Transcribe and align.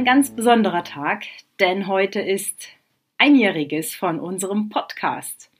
Ein 0.00 0.06
ganz 0.06 0.30
besonderer 0.30 0.82
Tag, 0.82 1.24
denn 1.58 1.86
heute 1.86 2.20
ist 2.20 2.68
einjähriges 3.18 3.94
von 3.94 4.18
unserem 4.18 4.70
Podcast. 4.70 5.50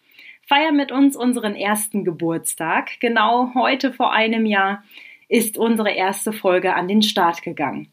Feier 0.47 0.73
mit 0.73 0.91
uns 0.91 1.15
unseren 1.15 1.55
ersten 1.55 2.07
Geburtstag. 2.07 2.89
Genau 3.01 3.53
heute 3.55 3.93
vor 3.93 4.13
einem 4.15 4.47
Jahr 4.47 4.83
ist 5.29 5.59
unsere 5.59 5.91
erste 5.91 6.33
Folge 6.33 6.75
an 6.75 6.89
den 6.89 7.03
Start 7.03 7.43
gegangen. 7.43 7.89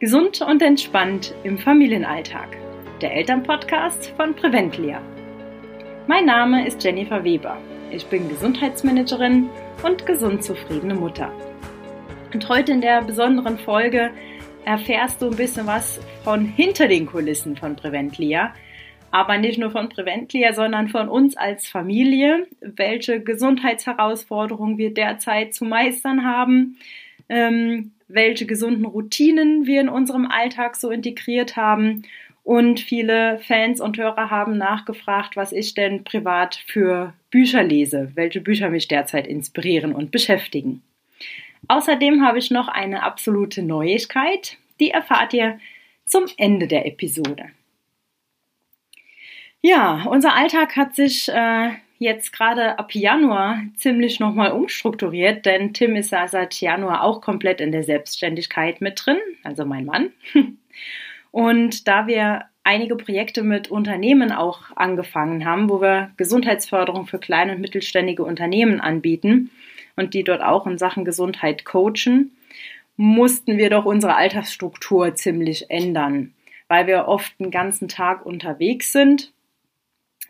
Gesund 0.00 0.42
und 0.42 0.60
entspannt 0.60 1.34
im 1.44 1.56
Familienalltag. 1.56 2.58
Der 3.00 3.14
Elternpodcast 3.14 4.10
von 4.18 4.36
Preventlia. 4.36 5.00
Mein 6.06 6.26
Name 6.26 6.66
ist 6.66 6.84
Jennifer 6.84 7.24
Weber. 7.24 7.56
Ich 7.90 8.04
bin 8.04 8.28
Gesundheitsmanagerin 8.28 9.48
und 9.82 10.04
gesund 10.04 10.44
zufriedene 10.44 10.94
Mutter. 10.94 11.32
Und 12.34 12.50
heute 12.50 12.72
in 12.72 12.82
der 12.82 13.00
besonderen 13.00 13.58
Folge 13.58 14.10
erfährst 14.64 15.22
du 15.22 15.30
ein 15.30 15.36
bisschen 15.36 15.66
was 15.66 16.00
von 16.22 16.44
hinter 16.44 16.88
den 16.88 17.06
Kulissen 17.06 17.56
von 17.56 17.76
Preventlia. 17.76 18.54
Aber 19.10 19.38
nicht 19.38 19.58
nur 19.58 19.70
von 19.70 19.88
Preventlia, 19.88 20.54
sondern 20.54 20.88
von 20.88 21.08
uns 21.08 21.36
als 21.36 21.68
Familie, 21.68 22.48
welche 22.60 23.20
Gesundheitsherausforderungen 23.20 24.76
wir 24.76 24.92
derzeit 24.92 25.54
zu 25.54 25.64
meistern 25.64 26.24
haben, 26.24 26.78
ähm, 27.28 27.92
welche 28.08 28.44
gesunden 28.44 28.84
Routinen 28.84 29.66
wir 29.66 29.80
in 29.80 29.88
unserem 29.88 30.26
Alltag 30.26 30.74
so 30.76 30.90
integriert 30.90 31.56
haben. 31.56 32.02
Und 32.42 32.80
viele 32.80 33.38
Fans 33.38 33.80
und 33.80 33.96
Hörer 33.96 34.30
haben 34.30 34.58
nachgefragt, 34.58 35.36
was 35.36 35.52
ich 35.52 35.74
denn 35.74 36.04
privat 36.04 36.56
für 36.66 37.14
Bücher 37.30 37.62
lese, 37.62 38.10
welche 38.16 38.40
Bücher 38.40 38.68
mich 38.68 38.88
derzeit 38.88 39.26
inspirieren 39.26 39.94
und 39.94 40.10
beschäftigen. 40.10 40.82
Außerdem 41.68 42.24
habe 42.24 42.38
ich 42.38 42.50
noch 42.50 42.68
eine 42.68 43.02
absolute 43.02 43.62
Neuigkeit, 43.62 44.58
die 44.80 44.90
erfahrt 44.90 45.32
ihr 45.32 45.58
zum 46.04 46.24
Ende 46.36 46.66
der 46.66 46.86
Episode. 46.86 47.50
Ja, 49.62 50.04
unser 50.10 50.34
Alltag 50.34 50.76
hat 50.76 50.94
sich 50.94 51.28
äh, 51.28 51.70
jetzt 51.98 52.32
gerade 52.32 52.78
ab 52.78 52.94
Januar 52.94 53.62
ziemlich 53.76 54.20
nochmal 54.20 54.52
umstrukturiert, 54.52 55.46
denn 55.46 55.72
Tim 55.72 55.96
ist 55.96 56.12
ja 56.12 56.28
seit 56.28 56.60
Januar 56.60 57.02
auch 57.02 57.22
komplett 57.22 57.60
in 57.60 57.72
der 57.72 57.82
Selbstständigkeit 57.82 58.80
mit 58.80 59.02
drin, 59.04 59.18
also 59.42 59.64
mein 59.64 59.86
Mann. 59.86 60.12
Und 61.30 61.88
da 61.88 62.06
wir 62.06 62.44
einige 62.62 62.96
Projekte 62.96 63.42
mit 63.42 63.70
Unternehmen 63.70 64.32
auch 64.32 64.76
angefangen 64.76 65.44
haben, 65.44 65.68
wo 65.68 65.80
wir 65.80 66.10
Gesundheitsförderung 66.16 67.06
für 67.06 67.18
kleine 67.18 67.52
und 67.54 67.60
mittelständige 67.60 68.22
Unternehmen 68.22 68.80
anbieten 68.80 69.50
und 69.96 70.14
die 70.14 70.24
dort 70.24 70.42
auch 70.42 70.66
in 70.66 70.78
Sachen 70.78 71.04
Gesundheit 71.04 71.64
coachen, 71.64 72.36
mussten 72.96 73.58
wir 73.58 73.70
doch 73.70 73.84
unsere 73.84 74.16
Alltagsstruktur 74.16 75.14
ziemlich 75.14 75.70
ändern, 75.70 76.32
weil 76.68 76.86
wir 76.86 77.08
oft 77.08 77.38
den 77.40 77.50
ganzen 77.50 77.88
Tag 77.88 78.24
unterwegs 78.24 78.92
sind. 78.92 79.32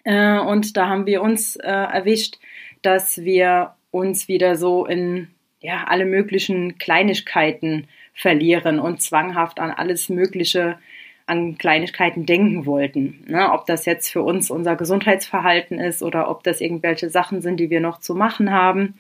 Äh, 0.05 0.39
und 0.39 0.77
da 0.77 0.89
haben 0.89 1.07
wir 1.07 1.23
uns 1.23 1.57
äh, 1.57 1.69
erwischt, 1.69 2.39
dass 2.83 3.19
wir 3.19 3.75
uns 3.91 4.29
wieder 4.29 4.57
so 4.57 4.87
in 4.87 5.29
ja, 5.61 5.85
alle 5.85 6.05
möglichen 6.05 6.79
Kleinigkeiten 6.79 7.89
verlieren 8.13 8.79
und 8.79 9.03
zwanghaft 9.03 9.61
an 9.61 9.71
alles 9.71 10.09
Mögliche 10.09 10.79
an 11.27 11.57
Kleinigkeiten 11.57 12.27
denken 12.27 12.67
wollten. 12.67 13.25
Ne? 13.27 13.51
Ob 13.51 13.67
das 13.67 13.87
jetzt 13.87 14.11
für 14.11 14.23
uns 14.23 14.51
unser 14.51 14.77
Gesundheitsverhalten 14.77 15.79
ist 15.79 16.03
oder 16.03 16.31
ob 16.31 16.45
das 16.45 16.61
irgendwelche 16.61 17.09
Sachen 17.09 17.41
sind, 17.41 17.59
die 17.59 17.71
wir 17.71 17.81
noch 17.81 17.99
zu 18.01 18.15
machen 18.15 18.51
haben. 18.51 18.99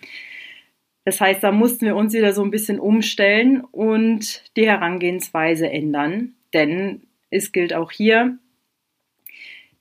Das 1.04 1.20
heißt, 1.20 1.42
da 1.42 1.53
mussten 1.53 1.84
wir 1.84 1.97
uns 1.97 2.15
wieder 2.15 2.32
so 2.32 2.42
ein 2.42 2.50
bisschen 2.50 2.81
umstellen 2.81 3.60
und 3.60 4.42
die 4.56 4.66
Herangehensweise 4.66 5.70
ändern, 5.70 6.34
denn 6.54 7.03
es 7.31 7.53
gilt 7.53 7.75
auch 7.75 7.91
hier, 7.91 8.38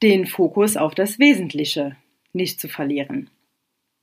den 0.02 0.26
Fokus 0.26 0.76
auf 0.76 0.96
das 0.96 1.18
Wesentliche 1.20 1.96
nicht 2.34 2.60
zu 2.60 2.68
verlieren. 2.68 3.30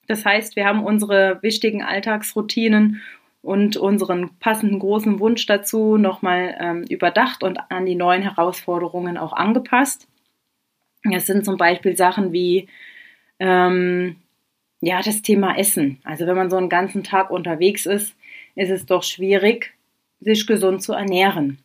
Das 0.07 0.25
heißt, 0.25 0.57
wir 0.57 0.65
haben 0.65 0.83
unsere 0.83 1.43
wichtigen 1.43 1.83
Alltagsroutinen 1.83 3.03
und 3.43 3.77
unseren 3.77 4.31
passenden 4.39 4.79
großen 4.79 5.21
Wunsch 5.21 5.47
dazu 5.47 5.99
nochmal 5.99 6.57
ähm, 6.59 6.85
überdacht 6.89 7.43
und 7.43 7.59
an 7.71 7.87
die 7.87 7.95
neuen 7.95 8.23
Herausforderungen 8.23 9.17
auch 9.19 9.33
angepasst. 9.33 10.09
Das 11.05 11.27
sind 11.27 11.45
zum 11.45 11.57
Beispiel 11.57 11.97
Sachen 11.97 12.33
wie 12.33 12.69
ähm, 13.39 14.17
ja, 14.81 15.01
das 15.03 15.23
Thema 15.23 15.57
Essen. 15.57 15.99
Also 16.05 16.27
wenn 16.27 16.37
man 16.37 16.51
so 16.51 16.57
einen 16.57 16.69
ganzen 16.69 17.05
Tag 17.05 17.31
unterwegs 17.31 17.87
ist, 17.87 18.15
ist 18.55 18.71
es 18.71 18.87
doch 18.87 19.03
schwierig, 19.03 19.75
sich 20.21 20.47
gesund 20.47 20.83
zu 20.83 20.93
ernähren. 20.93 21.59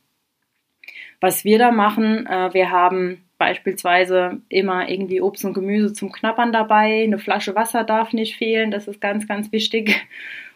Was 1.22 1.46
wir 1.46 1.58
da 1.58 1.72
machen, 1.72 2.28
äh, 2.28 2.54
wir 2.54 2.72
haben 2.72 3.22
beispielsweise 3.38 4.42
immer 4.50 4.90
irgendwie 4.90 5.22
Obst 5.22 5.44
und 5.46 5.54
Gemüse 5.54 5.94
zum 5.94 6.12
Knappern 6.12 6.52
dabei, 6.52 7.04
eine 7.04 7.20
Flasche 7.20 7.56
Wasser 7.56 7.84
darf 7.84 8.14
nicht 8.14 8.38
fehlen, 8.38 8.72
das 8.72 8.88
ist 8.88 9.02
ganz, 9.02 9.28
ganz 9.28 9.52
wichtig. 9.52 10.06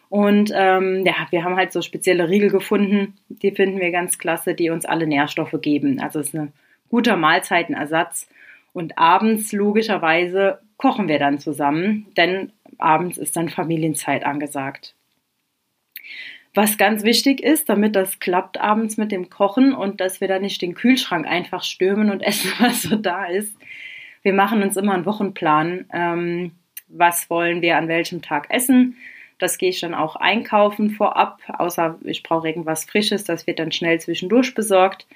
Und 0.10 0.52
ähm, 0.56 1.06
ja, 1.06 1.28
wir 1.30 1.44
haben 1.44 1.56
halt 1.56 1.72
so 1.72 1.82
spezielle 1.82 2.30
Riegel 2.30 2.50
gefunden, 2.50 3.16
die 3.30 3.52
finden 3.52 3.80
wir 3.80 3.92
ganz 3.92 4.18
klasse, 4.18 4.56
die 4.56 4.70
uns 4.70 4.86
alle 4.86 5.06
Nährstoffe 5.06 5.56
geben. 5.62 6.00
Also 6.00 6.20
es 6.20 6.28
ist 6.28 6.36
ein 6.36 6.54
guter 6.90 7.16
Mahlzeitenersatz. 7.16 8.28
Und 8.74 8.98
abends 8.98 9.52
logischerweise 9.52 10.60
kochen 10.80 11.08
wir 11.08 11.20
dann 11.20 11.38
zusammen, 11.38 12.08
denn 12.18 12.52
abends 12.80 13.20
ist 13.20 13.36
dann 13.36 13.50
Familienzeit 13.50 14.26
angesagt. 14.26 14.96
Was 16.56 16.78
ganz 16.78 17.04
wichtig 17.04 17.42
ist, 17.42 17.70
damit 17.70 17.96
das 17.96 18.20
klappt 18.20 18.60
abends 18.60 18.98
mit 18.98 19.12
dem 19.12 19.30
Kochen 19.30 19.74
und 19.74 20.02
dass 20.02 20.20
wir 20.20 20.28
dann 20.28 20.42
nicht 20.42 20.62
den 20.64 20.74
Kühlschrank 20.74 21.28
einfach 21.28 21.64
stürmen 21.64 22.10
und 22.10 22.22
essen, 22.26 22.52
was 22.60 22.82
so 22.82 22.96
da 22.96 23.26
ist. 23.26 23.56
Wir 24.24 24.34
machen 24.34 24.64
uns 24.64 24.76
immer 24.78 24.94
einen 24.94 25.06
Wochenplan. 25.06 25.86
Ähm, 25.94 26.52
was 26.88 27.30
wollen 27.30 27.62
wir 27.62 27.78
an 27.78 27.88
welchem 27.88 28.22
Tag 28.22 28.48
essen? 28.50 28.98
Das 29.38 29.58
gehe 29.58 29.70
ich 29.70 29.80
dann 29.80 29.94
auch 29.94 30.16
einkaufen 30.16 30.90
vorab, 30.92 31.42
außer 31.48 32.00
ich 32.04 32.24
brauche 32.24 32.48
irgendwas 32.48 32.86
Frisches, 32.86 33.24
das 33.24 33.48
wird 33.48 33.60
dann 33.60 33.72
schnell 33.72 34.00
zwischendurch 34.00 34.54
besorgt. 34.54 35.08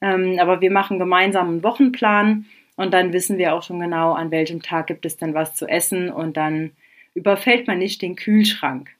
Ähm, 0.00 0.38
aber 0.38 0.60
wir 0.60 0.70
machen 0.70 0.98
gemeinsam 0.98 1.48
einen 1.48 1.62
Wochenplan 1.62 2.46
und 2.76 2.92
dann 2.92 3.12
wissen 3.12 3.38
wir 3.38 3.54
auch 3.54 3.62
schon 3.62 3.80
genau, 3.80 4.12
an 4.12 4.30
welchem 4.30 4.62
Tag 4.62 4.88
gibt 4.88 5.06
es 5.06 5.16
denn 5.16 5.34
was 5.34 5.54
zu 5.54 5.66
essen 5.66 6.10
und 6.10 6.36
dann 6.36 6.72
überfällt 7.14 7.66
man 7.66 7.78
nicht 7.78 8.02
den 8.02 8.16
Kühlschrank. 8.16 8.90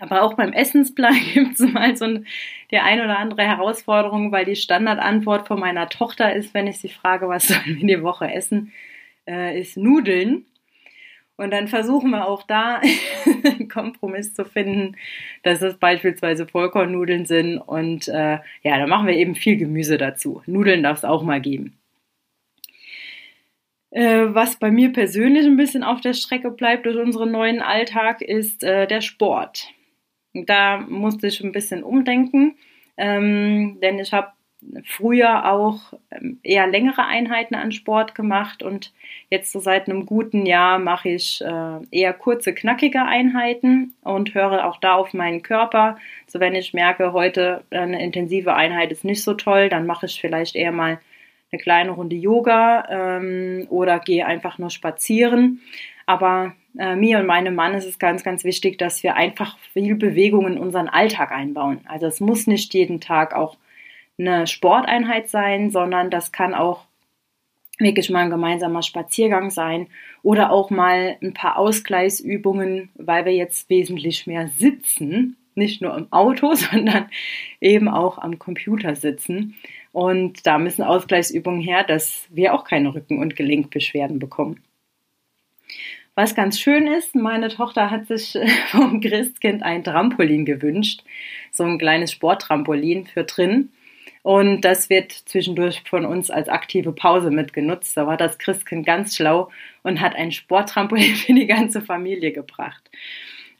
Aber 0.00 0.22
auch 0.22 0.34
beim 0.34 0.52
Essensplan 0.52 1.14
gibt 1.34 1.60
es 1.60 1.72
mal 1.72 1.96
so 1.96 2.06
die 2.70 2.78
ein 2.78 3.00
oder 3.00 3.18
andere 3.18 3.42
Herausforderung, 3.42 4.32
weil 4.32 4.44
die 4.44 4.56
Standardantwort 4.56 5.46
von 5.46 5.60
meiner 5.60 5.88
Tochter 5.88 6.34
ist, 6.34 6.54
wenn 6.54 6.66
ich 6.66 6.78
sie 6.78 6.88
frage, 6.88 7.28
was 7.28 7.48
sollen 7.48 7.80
wir 7.80 7.96
die 7.96 8.02
Woche 8.02 8.32
essen, 8.32 8.72
äh, 9.26 9.58
ist 9.58 9.76
Nudeln. 9.76 10.46
Und 11.36 11.52
dann 11.52 11.68
versuchen 11.68 12.10
wir 12.10 12.28
auch 12.28 12.42
da 12.42 12.82
einen 13.44 13.68
Kompromiss 13.68 14.34
zu 14.34 14.44
finden, 14.44 14.96
dass 15.42 15.62
es 15.62 15.78
beispielsweise 15.78 16.46
Vollkornnudeln 16.46 17.24
sind. 17.24 17.58
Und 17.58 18.08
äh, 18.08 18.38
ja, 18.62 18.78
da 18.78 18.86
machen 18.86 19.06
wir 19.06 19.14
eben 19.14 19.34
viel 19.34 19.56
Gemüse 19.56 19.96
dazu. 19.96 20.42
Nudeln 20.44 20.82
darf 20.82 20.98
es 20.98 21.04
auch 21.04 21.22
mal 21.22 21.40
geben. 21.40 21.79
Äh, 23.90 24.34
was 24.34 24.56
bei 24.56 24.70
mir 24.70 24.92
persönlich 24.92 25.46
ein 25.46 25.56
bisschen 25.56 25.82
auf 25.82 26.00
der 26.00 26.14
Strecke 26.14 26.50
bleibt 26.50 26.86
durch 26.86 26.96
unseren 26.96 27.32
neuen 27.32 27.60
Alltag, 27.60 28.22
ist 28.22 28.62
äh, 28.62 28.86
der 28.86 29.00
Sport. 29.00 29.68
Da 30.32 30.78
musste 30.78 31.26
ich 31.26 31.42
ein 31.42 31.52
bisschen 31.52 31.82
umdenken, 31.82 32.54
ähm, 32.96 33.78
denn 33.82 33.98
ich 33.98 34.12
habe 34.12 34.32
früher 34.84 35.50
auch 35.50 35.94
ähm, 36.10 36.38
eher 36.42 36.66
längere 36.66 37.06
Einheiten 37.06 37.54
an 37.54 37.72
Sport 37.72 38.14
gemacht 38.14 38.62
und 38.62 38.92
jetzt 39.30 39.52
so 39.52 39.58
seit 39.58 39.88
einem 39.88 40.06
guten 40.06 40.46
Jahr 40.46 40.78
mache 40.78 41.08
ich 41.08 41.40
äh, 41.40 41.78
eher 41.90 42.12
kurze, 42.12 42.54
knackige 42.54 43.02
Einheiten 43.02 43.94
und 44.02 44.34
höre 44.34 44.66
auch 44.66 44.76
da 44.78 44.94
auf 44.94 45.14
meinen 45.14 45.42
Körper. 45.42 45.96
So 46.26 46.40
wenn 46.40 46.54
ich 46.54 46.74
merke, 46.74 47.12
heute 47.12 47.64
eine 47.70 48.02
intensive 48.02 48.54
Einheit 48.54 48.92
ist 48.92 49.04
nicht 49.04 49.24
so 49.24 49.34
toll, 49.34 49.68
dann 49.68 49.86
mache 49.86 50.06
ich 50.06 50.20
vielleicht 50.20 50.54
eher 50.54 50.72
mal 50.72 51.00
eine 51.52 51.60
kleine 51.60 51.90
Runde 51.92 52.16
Yoga 52.16 52.86
ähm, 52.88 53.66
oder 53.70 53.98
gehe 53.98 54.26
einfach 54.26 54.58
nur 54.58 54.70
spazieren. 54.70 55.60
Aber 56.06 56.54
äh, 56.78 56.96
mir 56.96 57.18
und 57.18 57.26
meinem 57.26 57.54
Mann 57.54 57.74
ist 57.74 57.86
es 57.86 57.98
ganz, 57.98 58.22
ganz 58.22 58.44
wichtig, 58.44 58.78
dass 58.78 59.02
wir 59.02 59.16
einfach 59.16 59.58
viel 59.72 59.96
Bewegung 59.96 60.46
in 60.46 60.58
unseren 60.58 60.88
Alltag 60.88 61.32
einbauen. 61.32 61.80
Also 61.86 62.06
es 62.06 62.20
muss 62.20 62.46
nicht 62.46 62.74
jeden 62.74 63.00
Tag 63.00 63.34
auch 63.34 63.56
eine 64.18 64.46
Sporteinheit 64.46 65.28
sein, 65.28 65.70
sondern 65.70 66.10
das 66.10 66.30
kann 66.32 66.54
auch 66.54 66.84
wirklich 67.78 68.10
mal 68.10 68.24
ein 68.24 68.30
gemeinsamer 68.30 68.82
Spaziergang 68.82 69.50
sein 69.50 69.88
oder 70.22 70.50
auch 70.50 70.70
mal 70.70 71.16
ein 71.22 71.32
paar 71.32 71.58
Ausgleichsübungen, 71.58 72.90
weil 72.94 73.24
wir 73.24 73.32
jetzt 73.32 73.70
wesentlich 73.70 74.26
mehr 74.26 74.48
sitzen, 74.48 75.36
nicht 75.54 75.82
nur 75.82 75.96
im 75.96 76.12
Auto, 76.12 76.54
sondern 76.54 77.10
eben 77.60 77.88
auch 77.88 78.18
am 78.18 78.38
Computer 78.38 78.94
sitzen. 78.94 79.56
Und 79.92 80.46
da 80.46 80.58
müssen 80.58 80.82
Ausgleichsübungen 80.82 81.60
her, 81.60 81.84
dass 81.84 82.26
wir 82.30 82.54
auch 82.54 82.64
keine 82.64 82.94
Rücken- 82.94 83.18
und 83.18 83.36
Gelenkbeschwerden 83.36 84.18
bekommen. 84.18 84.62
Was 86.14 86.34
ganz 86.34 86.60
schön 86.60 86.86
ist, 86.86 87.14
meine 87.14 87.48
Tochter 87.48 87.90
hat 87.90 88.06
sich 88.06 88.36
vom 88.68 89.00
Christkind 89.00 89.62
ein 89.62 89.84
Trampolin 89.84 90.44
gewünscht, 90.44 91.02
so 91.52 91.64
ein 91.64 91.78
kleines 91.78 92.12
Sporttrampolin 92.12 93.06
für 93.06 93.24
drin. 93.24 93.70
Und 94.22 94.60
das 94.62 94.90
wird 94.90 95.12
zwischendurch 95.12 95.82
von 95.88 96.04
uns 96.04 96.30
als 96.30 96.48
aktive 96.48 96.92
Pause 96.92 97.30
mitgenutzt. 97.30 97.96
Da 97.96 98.06
war 98.06 98.18
das 98.18 98.38
Christkind 98.38 98.84
ganz 98.84 99.16
schlau 99.16 99.50
und 99.82 100.00
hat 100.00 100.14
ein 100.14 100.30
Sporttrampolin 100.30 101.14
für 101.16 101.32
die 101.32 101.46
ganze 101.46 101.80
Familie 101.80 102.32
gebracht. 102.32 102.90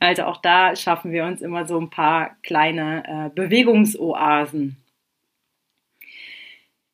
Also 0.01 0.25
auch 0.25 0.39
da 0.39 0.75
schaffen 0.75 1.13
wir 1.13 1.25
uns 1.25 1.43
immer 1.43 1.67
so 1.67 1.79
ein 1.79 1.91
paar 1.91 2.37
kleine 2.43 3.05
äh, 3.07 3.31
Bewegungsoasen. 3.35 4.77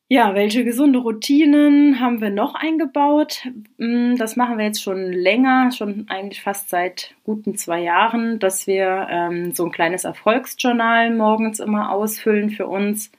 Ja, 0.08 0.34
welche 0.34 0.64
gesunde 0.64 1.00
Routinen 1.00 1.98
haben 1.98 2.20
wir 2.20 2.30
noch 2.30 2.54
eingebaut? 2.54 3.48
Hm, 3.78 4.16
das 4.16 4.36
machen 4.36 4.58
wir 4.58 4.64
jetzt 4.64 4.82
schon 4.82 5.12
länger, 5.12 5.72
schon 5.72 6.06
eigentlich 6.08 6.42
fast 6.42 6.68
seit 6.68 7.14
guten 7.24 7.56
zwei 7.56 7.80
Jahren, 7.80 8.38
dass 8.38 8.68
wir 8.68 9.08
ähm, 9.10 9.52
so 9.52 9.64
ein 9.64 9.72
kleines 9.72 10.04
Erfolgsjournal 10.04 11.12
morgens 11.12 11.58
immer 11.58 11.90
ausfüllen 11.92 12.50
für 12.50 12.68
uns. 12.68 13.10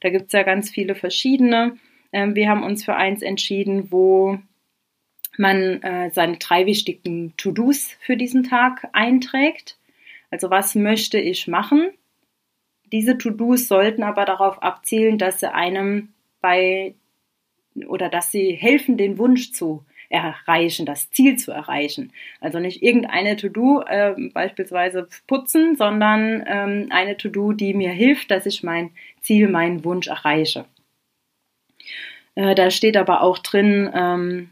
Da 0.00 0.10
gibt 0.10 0.26
es 0.26 0.32
ja 0.32 0.42
ganz 0.42 0.70
viele 0.70 0.96
verschiedene. 0.96 1.76
Ähm, 2.12 2.34
wir 2.34 2.48
haben 2.48 2.64
uns 2.64 2.84
für 2.84 2.96
eins 2.96 3.22
entschieden, 3.22 3.92
wo 3.92 4.38
man 5.38 5.82
äh, 5.82 6.10
seine 6.10 6.36
drei 6.36 6.66
wichtigen 6.66 7.34
To-Dos 7.36 7.96
für 8.00 8.16
diesen 8.16 8.44
Tag 8.44 8.88
einträgt. 8.92 9.78
Also 10.30 10.50
was 10.50 10.74
möchte 10.74 11.18
ich 11.18 11.48
machen? 11.48 11.90
Diese 12.92 13.16
To-Dos 13.16 13.68
sollten 13.68 14.02
aber 14.02 14.24
darauf 14.24 14.62
abzielen, 14.62 15.18
dass 15.18 15.40
sie 15.40 15.52
einem 15.52 16.08
bei 16.40 16.94
oder 17.86 18.10
dass 18.10 18.30
sie 18.30 18.52
helfen, 18.52 18.98
den 18.98 19.16
Wunsch 19.16 19.52
zu 19.52 19.84
erreichen, 20.10 20.84
das 20.84 21.10
Ziel 21.10 21.36
zu 21.36 21.52
erreichen. 21.52 22.12
Also 22.40 22.58
nicht 22.58 22.82
irgendeine 22.82 23.36
To-Do, 23.36 23.82
äh, 23.86 24.14
beispielsweise 24.34 25.08
putzen, 25.26 25.76
sondern 25.76 26.44
ähm, 26.46 26.88
eine 26.90 27.16
To-Do, 27.16 27.52
die 27.52 27.72
mir 27.72 27.90
hilft, 27.90 28.30
dass 28.30 28.44
ich 28.44 28.62
mein 28.62 28.90
Ziel, 29.22 29.48
meinen 29.48 29.84
Wunsch 29.84 30.08
erreiche. 30.08 30.66
Äh, 32.34 32.54
da 32.54 32.70
steht 32.70 32.96
aber 32.96 33.22
auch 33.22 33.38
drin, 33.38 33.90
ähm, 33.94 34.50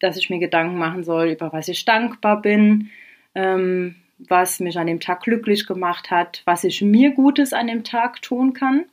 dass 0.00 0.16
ich 0.16 0.30
mir 0.30 0.38
Gedanken 0.38 0.78
machen 0.78 1.04
soll, 1.04 1.30
über 1.30 1.52
was 1.52 1.68
ich 1.68 1.84
dankbar 1.84 2.42
bin, 2.42 2.90
ähm, 3.34 3.96
was 4.18 4.60
mich 4.60 4.78
an 4.78 4.86
dem 4.86 5.00
Tag 5.00 5.22
glücklich 5.22 5.66
gemacht 5.66 6.10
hat, 6.10 6.42
was 6.44 6.64
ich 6.64 6.82
mir 6.82 7.12
Gutes 7.12 7.52
an 7.52 7.68
dem 7.68 7.84
Tag 7.84 8.20
tun 8.22 8.52
kann. 8.52 8.86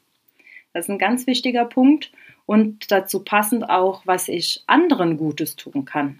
Das 0.73 0.85
ist 0.85 0.89
ein 0.89 0.99
ganz 0.99 1.25
wichtiger 1.25 1.65
Punkt. 1.65 2.11
Und 2.45 2.91
dazu 2.91 3.23
passend 3.23 3.69
auch, 3.69 4.05
was 4.05 4.27
ich 4.27 4.63
anderen 4.67 5.17
Gutes 5.17 5.55
tun 5.55 5.85
kann. 5.85 6.19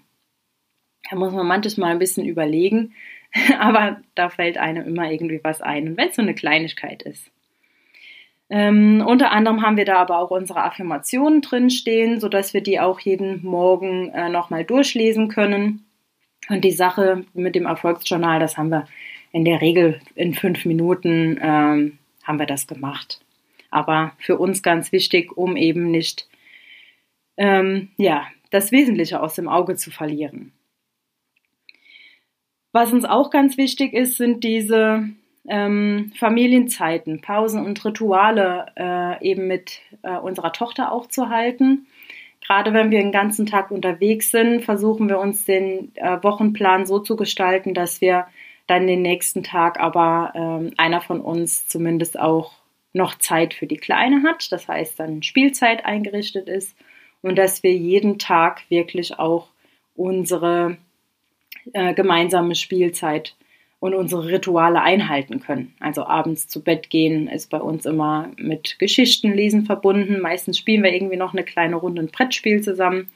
Da 1.08 1.16
muss 1.16 1.32
man 1.32 1.46
manchmal 1.46 1.92
ein 1.92 2.00
bisschen 2.00 2.26
überlegen, 2.26 2.94
aber 3.58 4.00
da 4.14 4.28
fällt 4.28 4.58
einem 4.58 4.86
immer 4.86 5.10
irgendwie 5.10 5.40
was 5.44 5.60
ein. 5.62 5.88
Und 5.88 5.96
wenn 5.96 6.08
es 6.08 6.16
so 6.16 6.22
eine 6.22 6.34
Kleinigkeit 6.34 7.02
ist. 7.02 7.30
Ähm, 8.48 9.02
unter 9.04 9.32
anderem 9.32 9.62
haben 9.62 9.76
wir 9.76 9.84
da 9.84 9.96
aber 9.96 10.18
auch 10.18 10.30
unsere 10.30 10.62
Affirmationen 10.62 11.40
drinstehen, 11.40 12.20
sodass 12.20 12.54
wir 12.54 12.60
die 12.60 12.78
auch 12.78 13.00
jeden 13.00 13.44
Morgen 13.44 14.10
äh, 14.10 14.28
nochmal 14.28 14.64
durchlesen 14.64 15.28
können. 15.28 15.84
Und 16.48 16.62
die 16.62 16.72
Sache 16.72 17.24
mit 17.34 17.56
dem 17.56 17.66
Erfolgsjournal, 17.66 18.38
das 18.38 18.56
haben 18.56 18.70
wir 18.70 18.86
in 19.32 19.44
der 19.44 19.60
Regel 19.60 20.00
in 20.14 20.32
fünf 20.34 20.64
Minuten 20.64 21.38
ähm, 21.42 21.98
haben 22.22 22.38
wir 22.38 22.46
das 22.46 22.66
gemacht. 22.66 23.20
Aber 23.70 24.12
für 24.18 24.38
uns 24.38 24.62
ganz 24.62 24.92
wichtig, 24.92 25.36
um 25.36 25.56
eben 25.56 25.90
nicht 25.90 26.28
ähm, 27.36 27.90
ja, 27.96 28.26
das 28.50 28.70
Wesentliche 28.72 29.20
aus 29.20 29.34
dem 29.34 29.48
Auge 29.48 29.76
zu 29.76 29.90
verlieren. 29.90 30.52
Was 32.72 32.92
uns 32.92 33.04
auch 33.04 33.30
ganz 33.30 33.56
wichtig 33.56 33.92
ist, 33.92 34.16
sind 34.16 34.44
diese 34.44 35.08
ähm, 35.48 36.12
Familienzeiten, 36.18 37.20
Pausen 37.20 37.64
und 37.64 37.84
Rituale 37.84 38.66
äh, 38.76 39.24
eben 39.28 39.46
mit 39.46 39.80
äh, 40.02 40.16
unserer 40.16 40.52
Tochter 40.52 40.92
auch 40.92 41.06
zu 41.06 41.28
halten. 41.28 41.86
Gerade 42.44 42.72
wenn 42.72 42.90
wir 42.90 43.00
den 43.00 43.12
ganzen 43.12 43.46
Tag 43.46 43.70
unterwegs 43.70 44.30
sind, 44.30 44.64
versuchen 44.64 45.08
wir 45.08 45.18
uns 45.18 45.44
den 45.44 45.92
äh, 45.96 46.22
Wochenplan 46.22 46.86
so 46.86 47.00
zu 47.00 47.16
gestalten, 47.16 47.74
dass 47.74 48.00
wir 48.00 48.26
dann 48.66 48.86
den 48.86 49.02
nächsten 49.02 49.42
Tag 49.42 49.80
aber 49.80 50.32
ähm, 50.34 50.72
einer 50.76 51.00
von 51.00 51.20
uns 51.20 51.68
zumindest 51.68 52.18
auch 52.18 52.52
noch 52.92 53.18
Zeit 53.18 53.54
für 53.54 53.66
die 53.66 53.76
Kleine 53.76 54.22
hat, 54.22 54.50
das 54.50 54.68
heißt 54.68 54.98
dann 54.98 55.22
Spielzeit 55.22 55.84
eingerichtet 55.84 56.48
ist 56.48 56.76
und 57.22 57.36
dass 57.36 57.62
wir 57.62 57.72
jeden 57.72 58.18
Tag 58.18 58.62
wirklich 58.70 59.18
auch 59.18 59.48
unsere 59.94 60.78
äh, 61.72 61.94
gemeinsame 61.94 62.54
Spielzeit 62.54 63.36
und 63.86 63.94
unsere 63.94 64.26
Rituale 64.26 64.82
einhalten 64.82 65.40
können. 65.40 65.74
Also 65.80 66.04
abends 66.04 66.48
zu 66.48 66.62
Bett 66.62 66.90
gehen 66.90 67.28
ist 67.28 67.50
bei 67.50 67.58
uns 67.58 67.86
immer 67.86 68.30
mit 68.36 68.78
Geschichten 68.78 69.32
lesen 69.32 69.64
verbunden. 69.64 70.20
Meistens 70.20 70.58
spielen 70.58 70.82
wir 70.82 70.92
irgendwie 70.92 71.16
noch 71.16 71.32
eine 71.32 71.44
kleine 71.44 71.76
Runde 71.76 72.02
ein 72.02 72.08
Brettspiel 72.08 72.62
zusammen, 72.62 73.08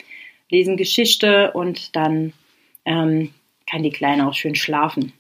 lesen 0.49 0.76
Geschichte 0.76 1.52
und 1.52 1.94
dann 1.96 2.32
ähm, 2.84 3.31
kann 3.69 3.82
die 3.82 3.90
Kleine 3.90 4.28
auch 4.28 4.34
schön 4.34 4.55
schlafen. 4.55 5.12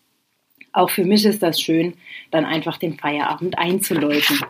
Auch 0.72 0.90
für 0.90 1.04
mich 1.04 1.24
ist 1.24 1.42
das 1.42 1.60
schön, 1.60 1.94
dann 2.30 2.44
einfach 2.44 2.76
den 2.78 2.96
Feierabend 2.96 3.58
einzuläuten. 3.58 4.40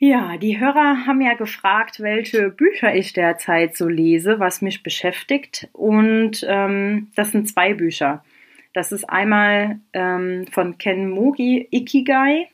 Ja, 0.00 0.36
die 0.36 0.60
Hörer 0.60 1.06
haben 1.06 1.20
ja 1.20 1.34
gefragt, 1.34 1.98
welche 2.00 2.50
Bücher 2.50 2.94
ich 2.94 3.12
derzeit 3.14 3.76
so 3.76 3.88
lese, 3.88 4.38
was 4.38 4.62
mich 4.62 4.84
beschäftigt. 4.84 5.68
Und 5.72 6.46
ähm, 6.48 7.10
das 7.16 7.32
sind 7.32 7.48
zwei 7.48 7.74
Bücher. 7.74 8.24
Das 8.72 8.92
ist 8.92 9.10
einmal 9.10 9.80
ähm, 9.92 10.46
von 10.52 10.78
Ken 10.78 11.10
Mogi, 11.10 11.66
Ikigai. 11.72 12.48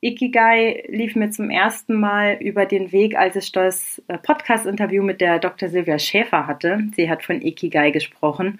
Ikigai 0.00 0.84
lief 0.88 1.14
mir 1.14 1.30
zum 1.30 1.48
ersten 1.50 1.94
Mal 1.94 2.38
über 2.40 2.66
den 2.66 2.90
Weg, 2.90 3.16
als 3.16 3.36
ich 3.36 3.52
das 3.52 4.02
äh, 4.08 4.18
Podcast-Interview 4.18 5.04
mit 5.04 5.20
der 5.20 5.38
Dr. 5.38 5.68
Silvia 5.68 5.98
Schäfer 6.00 6.48
hatte. 6.48 6.88
Sie 6.96 7.08
hat 7.08 7.22
von 7.22 7.40
Ikigai 7.40 7.92
gesprochen. 7.92 8.58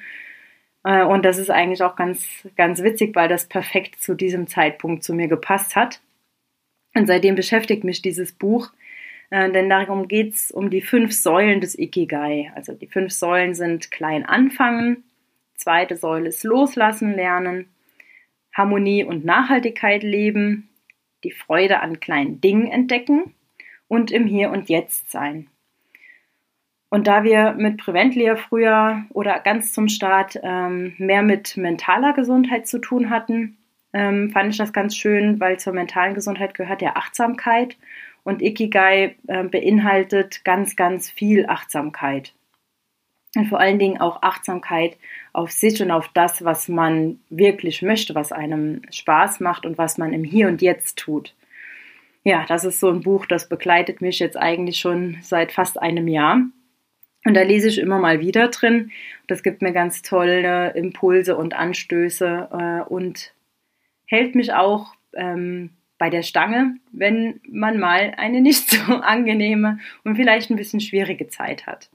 Äh, 0.85 1.03
und 1.03 1.25
das 1.25 1.39
ist 1.39 1.51
eigentlich 1.51 1.83
auch 1.83 1.97
ganz, 1.97 2.47
ganz 2.57 2.81
witzig, 2.85 3.17
weil 3.17 3.29
das 3.29 3.47
perfekt 3.47 4.01
zu 4.01 4.15
diesem 4.15 4.47
Zeitpunkt 4.47 5.03
zu 5.03 5.15
mir 5.15 5.27
gepasst 5.27 5.75
hat. 5.75 6.01
Und 6.95 7.07
seitdem 7.07 7.35
beschäftigt 7.35 7.85
mich 7.85 8.03
dieses 8.03 8.33
Buch, 8.33 8.73
äh, 9.31 9.51
denn 9.51 9.71
darum 9.71 10.09
geht 10.09 10.35
es 10.35 10.51
um 10.51 10.71
die 10.71 10.83
fünf 10.83 11.13
Säulen 11.13 11.61
des 11.61 11.79
Ikigai. 11.79 12.53
Also 12.55 12.73
die 12.73 12.87
fünf 12.87 13.13
Säulen 13.13 13.55
sind 13.55 13.91
klein 13.91 14.25
anfangen, 14.25 15.05
zweite 15.55 15.97
Säule 15.97 16.29
ist 16.29 16.43
loslassen 16.45 17.15
lernen, 17.15 17.69
Harmonie 18.53 19.05
und 19.05 19.25
Nachhaltigkeit 19.25 20.03
leben, 20.03 20.69
die 21.23 21.31
Freude 21.31 21.81
an 21.81 22.01
kleinen 22.01 22.41
Dingen 22.41 22.67
entdecken 22.67 23.35
und 23.89 24.11
im 24.11 24.27
Hier 24.27 24.51
und 24.51 24.69
Jetzt 24.69 25.11
sein. 25.11 25.49
Und 26.89 27.07
da 27.07 27.23
wir 27.23 27.53
mit 27.53 27.79
Preventlia 27.79 28.35
früher 28.35 29.05
oder 29.11 29.39
ganz 29.39 29.73
zum 29.73 29.89
Start 29.89 30.41
ähm, 30.43 30.95
mehr 30.99 31.23
mit 31.23 31.57
mentaler 31.57 32.15
Gesundheit 32.15 32.67
zu 32.67 32.81
tun 32.81 33.11
hatten, 33.11 33.57
ähm, 33.93 34.31
fand 34.31 34.53
ich 34.53 34.59
das 34.59 34.73
ganz 34.73 34.97
schön, 34.97 35.41
weil 35.41 35.59
zur 35.59 35.73
mentalen 35.73 36.15
Gesundheit 36.15 36.55
gehört 36.55 36.83
ja 36.83 36.97
Achtsamkeit 36.97 37.77
und 38.23 38.43
Ikigai 38.43 39.17
äh, 39.27 39.45
beinhaltet 39.45 40.45
ganz, 40.45 40.77
ganz 40.77 41.11
viel 41.11 41.47
Achtsamkeit. 41.47 42.33
Und 43.37 43.47
vor 43.47 43.61
allen 43.61 43.79
Dingen 43.79 44.01
auch 44.01 44.23
Achtsamkeit 44.23 44.97
auf 45.33 45.53
sich 45.53 45.81
und 45.81 45.91
auf 45.91 46.09
das, 46.15 46.45
was 46.45 46.69
man 46.69 47.21
wirklich 47.31 47.81
möchte, 47.81 48.15
was 48.15 48.33
einem 48.33 48.83
Spaß 48.91 49.41
macht 49.41 49.65
und 49.67 49.79
was 49.79 49.99
man 49.99 50.13
im 50.13 50.25
Hier 50.25 50.49
und 50.49 50.63
Jetzt 50.63 50.99
tut. 50.99 51.35
Ja, 52.25 52.45
das 52.49 52.65
ist 52.65 52.81
so 52.81 52.91
ein 52.91 53.03
Buch, 53.03 53.27
das 53.27 53.49
begleitet 53.49 54.01
mich 54.01 54.19
jetzt 54.19 54.37
eigentlich 54.37 54.79
schon 54.79 55.19
seit 55.23 55.53
fast 55.53 55.81
einem 55.81 56.09
Jahr. 56.09 56.43
Und 57.25 57.35
da 57.35 57.43
lese 57.43 57.69
ich 57.69 57.79
immer 57.79 57.99
mal 57.99 58.21
wieder 58.21 58.49
drin. 58.49 58.91
Das 59.27 59.43
gibt 59.43 59.63
mir 59.63 59.73
ganz 59.73 60.03
tolle 60.03 60.73
Impulse 60.75 61.37
und 61.37 61.55
Anstöße 61.55 62.49
äh, 62.53 62.89
und 62.89 63.33
hält 64.11 64.35
mich 64.35 64.53
auch 64.53 64.95
ähm, 65.15 65.71
bei 65.97 66.11
der 66.11 66.23
Stange, 66.23 66.77
wenn 66.91 67.41
man 67.49 67.79
mal 67.79 68.15
eine 68.17 68.41
nicht 68.41 68.69
so 68.69 68.95
angenehme 69.03 69.79
und 70.03 70.17
vielleicht 70.17 70.51
ein 70.51 70.57
bisschen 70.57 70.81
schwierige 70.81 71.29
Zeit 71.29 71.67
hat. 71.67 71.91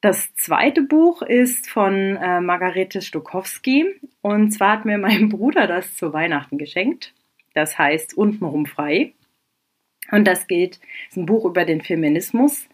Das 0.00 0.34
zweite 0.34 0.80
Buch 0.80 1.20
ist 1.20 1.68
von 1.68 2.16
äh, 2.16 2.40
Margarete 2.40 3.02
Stokowski 3.02 3.84
und 4.22 4.52
zwar 4.52 4.72
hat 4.72 4.84
mir 4.86 4.96
mein 4.96 5.28
Bruder 5.28 5.66
das 5.66 5.94
zu 5.96 6.14
Weihnachten 6.14 6.56
geschenkt. 6.56 7.12
Das 7.52 7.78
heißt 7.78 8.16
Untenrum 8.16 8.64
frei. 8.64 9.12
Und 10.10 10.26
das 10.26 10.46
geht, 10.46 10.80
ist 11.10 11.18
ein 11.18 11.26
Buch 11.26 11.44
über 11.44 11.66
den 11.66 11.82
Feminismus. 11.82 12.66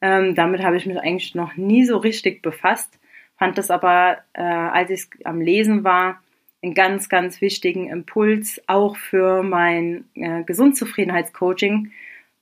Ähm, 0.00 0.34
damit 0.34 0.62
habe 0.62 0.78
ich 0.78 0.86
mich 0.86 0.98
eigentlich 0.98 1.34
noch 1.34 1.56
nie 1.56 1.84
so 1.84 1.98
richtig 1.98 2.40
befasst, 2.40 2.98
fand 3.36 3.58
das 3.58 3.70
aber, 3.70 4.18
äh, 4.32 4.42
als 4.42 4.90
ich 4.90 5.06
am 5.24 5.40
Lesen 5.40 5.84
war, 5.84 6.21
einen 6.62 6.74
ganz, 6.74 7.08
ganz 7.08 7.40
wichtigen 7.40 7.88
Impuls 7.88 8.62
auch 8.66 8.96
für 8.96 9.42
mein 9.42 10.04
äh, 10.14 10.44
Gesundzufriedenheitscoaching, 10.44 11.90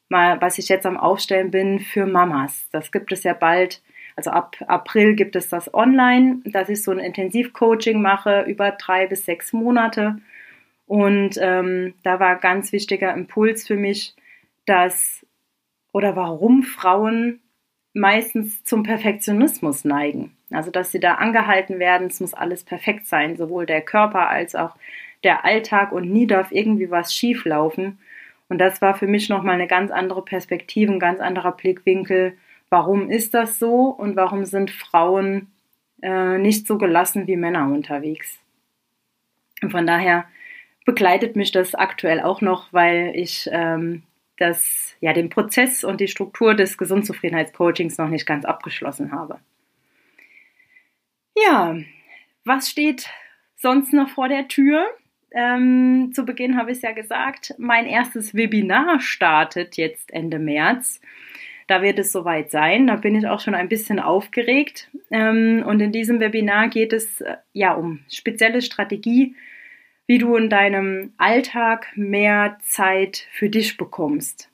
mal, 0.09 0.41
was 0.41 0.59
ich 0.59 0.69
jetzt 0.69 0.87
am 0.87 0.99
Aufstellen 0.99 1.51
bin 1.51 1.81
für 1.81 2.07
Mamas. 2.07 2.69
Das 2.71 2.93
gibt 2.93 3.13
es 3.13 3.23
ja 3.23 3.33
bald. 3.33 3.83
Also 4.17 4.31
ab 4.31 4.57
April 4.67 5.15
gibt 5.15 5.37
es 5.37 5.49
das 5.49 5.73
online, 5.73 6.41
dass 6.45 6.69
ich 6.69 6.83
so 6.83 6.91
ein 6.91 6.99
Intensivcoaching 6.99 8.03
mache 8.03 8.43
über 8.43 8.73
drei 8.73 9.07
bis 9.07 9.25
sechs 9.25 9.53
Monate. 9.53 10.19
Und 10.87 11.39
ähm, 11.41 11.95
da 12.03 12.21
war 12.21 12.37
ganz 12.37 12.73
wichtiger 12.73 13.15
Impuls 13.15 13.67
für 13.67 13.77
mich, 13.77 14.15
dass 14.67 15.25
oder 15.93 16.17
warum 16.17 16.63
Frauen 16.63 17.41
meistens 17.95 18.63
zum 18.65 18.83
Perfektionismus 18.83 19.85
neigen. 19.85 20.37
Also 20.51 20.71
dass 20.71 20.91
sie 20.93 21.01
da 21.01 21.15
angehalten 21.15 21.79
werden, 21.79 22.09
es 22.09 22.21
muss 22.21 22.35
alles 22.35 22.65
perfekt 22.65 23.07
sein, 23.07 23.37
sowohl 23.37 23.67
der 23.67 23.83
Körper 23.83 24.29
als 24.29 24.55
auch 24.55 24.77
der 25.23 25.45
Alltag 25.45 25.93
und 25.93 26.11
nie 26.11 26.27
darf 26.27 26.51
irgendwie 26.51 26.91
was 26.91 27.15
schief 27.15 27.45
laufen. 27.45 27.99
Und 28.49 28.59
das 28.59 28.83
war 28.83 28.95
für 28.95 29.07
mich 29.07 29.29
nochmal 29.29 29.55
eine 29.55 29.69
ganz 29.69 29.91
andere 29.91 30.25
Perspektive, 30.25 30.93
ein 30.93 30.99
ganz 30.99 31.21
anderer 31.21 31.53
Blickwinkel. 31.53 32.37
Warum 32.69 33.09
ist 33.11 33.35
das 33.35 33.59
so 33.59 33.87
und 33.87 34.17
warum 34.17 34.45
sind 34.45 34.71
Frauen 34.71 35.49
äh, 36.03 36.39
nicht 36.39 36.67
so 36.67 36.79
gelassen 36.79 37.27
wie 37.27 37.37
Männer 37.37 37.67
unterwegs? 37.67 38.39
Und 39.63 39.71
von 39.71 39.87
daher 39.87 40.25
begleitet 40.85 41.37
mich 41.37 41.53
das 41.53 41.75
aktuell 41.75 42.21
auch 42.21 42.41
noch, 42.41 42.73
weil 42.73 43.13
ich 43.15 43.49
ähm, 43.53 44.03
das, 44.39 44.95
ja, 45.01 45.13
den 45.13 45.29
Prozess 45.29 45.85
und 45.85 46.01
die 46.01 46.09
Struktur 46.09 46.55
des 46.55 46.79
Gesundzufriedenheitscoachings 46.79 47.99
noch 47.99 48.09
nicht 48.09 48.27
ganz 48.27 48.45
abgeschlossen 48.45 49.13
habe. 49.13 49.39
Ja, 51.45 51.77
was 52.45 52.69
steht 52.69 53.09
sonst 53.57 53.93
noch 53.93 54.09
vor 54.09 54.29
der 54.29 54.49
Tür? 54.49 54.87
Ähm, 55.33 56.11
zu 56.13 56.25
Beginn 56.25 56.57
habe 56.57 56.73
ich 56.73 56.79
es 56.79 56.83
ja 56.83 56.93
gesagt, 56.93 57.55
mein 57.59 57.87
erstes 57.87 58.35
Webinar 58.35 59.01
startet 59.01 59.77
jetzt 59.77 60.13
Ende 60.13 60.39
März. 60.39 61.01
Da 61.69 61.83
wird 61.83 62.01
es 62.01 62.11
soweit 62.11 62.51
sein. 62.51 62.89
Da 62.89 62.97
bin 62.97 63.15
ich 63.15 63.29
auch 63.29 63.39
schon 63.39 63.55
ein 63.55 63.69
bisschen 63.69 64.01
aufgeregt. 64.01 64.91
Ähm, 65.11 65.63
und 65.65 65.81
in 65.81 65.93
diesem 65.93 66.19
Webinar 66.19 66.69
geht 66.69 66.93
es 66.93 67.21
äh, 67.21 67.37
ja 67.53 67.75
um 67.75 68.01
spezielle 68.09 68.61
Strategie, 68.61 69.37
wie 70.07 70.19
du 70.19 70.35
in 70.35 70.51
deinem 70.51 71.13
Alltag 71.17 71.87
mehr 71.95 72.59
Zeit 72.63 73.29
für 73.31 73.49
dich 73.49 73.77
bekommst. 73.77 74.51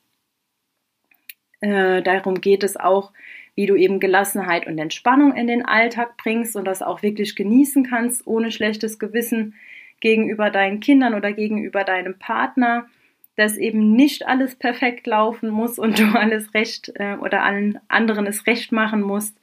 Äh, 1.61 2.03
darum 2.03 2.43
geht 2.43 2.63
es 2.63 2.77
auch, 2.77 3.13
wie 3.57 3.67
du 3.67 3.75
eben 3.75 3.99
Gelassenheit 3.99 4.67
und 4.67 4.79
Entspannung 4.79 5.35
in 5.35 5.49
den 5.49 5.65
Alltag 5.65 6.17
bringst 6.19 6.55
und 6.55 6.67
das 6.67 6.83
auch 6.83 7.03
wirklich 7.03 7.35
genießen 7.35 7.85
kannst, 7.85 8.27
ohne 8.27 8.53
schlechtes 8.53 8.99
Gewissen 8.99 9.55
gegenüber 10.01 10.51
deinen 10.51 10.79
Kindern 10.81 11.15
oder 11.15 11.33
gegenüber 11.33 11.83
deinem 11.83 12.19
Partner, 12.19 12.87
dass 13.35 13.57
eben 13.57 13.93
nicht 13.93 14.27
alles 14.27 14.55
perfekt 14.55 15.07
laufen 15.07 15.49
muss 15.49 15.79
und 15.79 15.99
du 15.99 16.05
alles 16.19 16.55
recht 16.55 16.93
äh, 16.95 17.17
oder 17.17 17.43
allen 17.43 17.81
anderen 17.89 18.27
es 18.27 18.47
recht 18.47 18.73
machen 18.73 19.01
musst 19.01 19.37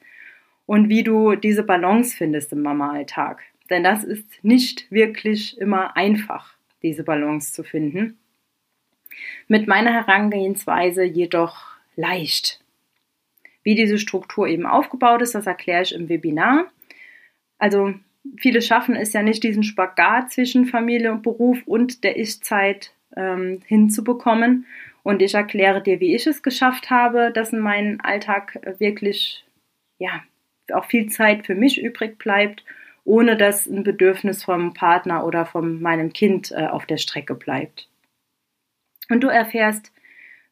und 0.64 0.88
wie 0.88 1.02
du 1.02 1.34
diese 1.34 1.64
Balance 1.64 2.16
findest 2.16 2.52
im 2.52 2.62
Mama-Alltag. 2.62 3.42
Denn 3.68 3.82
das 3.82 4.04
ist 4.04 4.26
nicht 4.42 4.90
wirklich 4.90 5.58
immer 5.58 5.96
einfach, 5.96 6.54
diese 6.82 7.02
Balance 7.02 7.52
zu 7.52 7.64
finden. 7.64 8.18
Mit 9.48 9.66
meiner 9.66 9.92
Herangehensweise 9.92 11.02
jedoch 11.02 11.76
leicht. 11.96 12.63
Wie 13.64 13.74
diese 13.74 13.98
Struktur 13.98 14.46
eben 14.46 14.66
aufgebaut 14.66 15.22
ist, 15.22 15.34
das 15.34 15.46
erkläre 15.46 15.82
ich 15.82 15.94
im 15.94 16.08
Webinar. 16.08 16.66
Also 17.58 17.94
viele 18.36 18.62
schaffen 18.62 18.94
es 18.94 19.12
ja 19.12 19.22
nicht, 19.22 19.42
diesen 19.42 19.64
Spagat 19.64 20.32
zwischen 20.32 20.66
Familie 20.66 21.10
und 21.10 21.22
Beruf 21.22 21.58
und 21.66 22.04
der 22.04 22.16
Ich-Zeit 22.16 22.92
ähm, 23.16 23.60
hinzubekommen. 23.66 24.66
Und 25.02 25.22
ich 25.22 25.34
erkläre 25.34 25.82
dir, 25.82 26.00
wie 26.00 26.14
ich 26.14 26.26
es 26.26 26.42
geschafft 26.42 26.90
habe, 26.90 27.32
dass 27.32 27.52
in 27.52 27.58
meinem 27.58 27.98
Alltag 28.02 28.60
wirklich, 28.78 29.44
ja, 29.98 30.22
auch 30.72 30.86
viel 30.86 31.08
Zeit 31.08 31.44
für 31.44 31.54
mich 31.54 31.82
übrig 31.82 32.18
bleibt 32.18 32.64
ohne 33.04 33.36
dass 33.36 33.66
ein 33.66 33.84
Bedürfnis 33.84 34.42
vom 34.44 34.74
Partner 34.74 35.26
oder 35.26 35.46
von 35.46 35.80
meinem 35.80 36.12
Kind 36.12 36.50
äh, 36.52 36.66
auf 36.66 36.86
der 36.86 36.96
Strecke 36.96 37.34
bleibt. 37.34 37.88
Und 39.10 39.20
du 39.20 39.28
erfährst, 39.28 39.92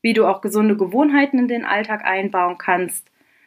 wie 0.02 0.12
du 0.12 0.26
auch 0.26 0.40
gesunde 0.40 0.76
Gewohnheiten 0.76 1.38
in 1.38 1.48
den 1.48 1.64
Alltag 1.64 2.04
einbauen 2.04 2.58
kannst, 2.58 3.06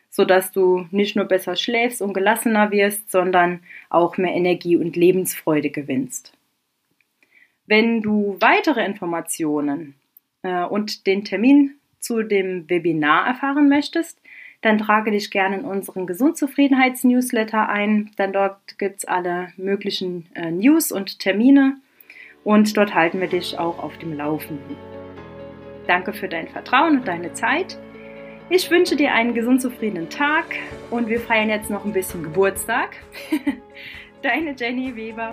sodass 0.10 0.52
du 0.52 0.88
nicht 0.92 1.16
nur 1.16 1.26
besser 1.26 1.56
schläfst 1.56 2.02
und 2.02 2.14
gelassener 2.14 2.72
wirst, 2.72 3.12
sondern 3.12 3.60
auch 3.90 4.18
mehr 4.18 4.34
Energie 4.34 4.78
und 4.78 4.96
Lebensfreude 4.96 5.70
gewinnst. 5.70 6.34
Wenn 7.68 8.02
du 8.02 8.38
weitere 8.40 8.86
Informationen 8.86 9.96
äh, 10.44 10.64
und 10.64 11.06
den 11.08 11.24
Termin 11.26 11.76
zu 12.00 12.24
dem 12.24 12.70
Webinar 12.70 13.28
erfahren 13.28 13.68
möchtest, 13.68 14.20
dann 14.62 14.78
trage 14.78 15.12
dich 15.12 15.30
gerne 15.30 15.60
in 15.60 15.66
unseren 15.66 16.08
Gesundzufriedenheits-Newsletter 16.08 17.70
ein. 17.70 18.12
Dann 18.18 18.34
dort 18.34 18.78
gibt 18.78 19.00
es 19.00 19.06
alle 19.06 19.50
möglichen 19.58 20.28
äh, 20.34 20.50
News 20.52 20.92
und 20.92 21.20
Termine 21.20 21.78
und 22.44 22.78
dort 22.78 22.94
halten 22.94 23.20
wir 23.20 23.28
dich 23.28 23.60
auch 23.60 23.80
auf 23.80 23.98
dem 23.98 24.14
Laufenden. 24.14 25.05
Danke 25.88 26.14
für 26.14 26.28
dein 26.28 26.48
Vertrauen 26.48 27.00
und 27.00 27.08
deine 27.08 27.34
Zeit. 27.34 27.78
Ich 28.50 28.70
wünsche 28.70 28.96
dir 28.96 29.14
einen 29.14 29.34
gesund 29.34 29.62
zufriedenen 29.62 30.10
Tag 30.10 30.46
und 30.92 31.10
wir 31.10 31.20
feiern 31.20 31.50
jetzt 31.50 31.70
noch 31.70 31.84
ein 31.84 31.94
bisschen 31.94 32.22
Geburtstag. 32.22 32.98
Deine 34.22 34.56
Jenny 34.56 34.96
Weber. 34.96 35.32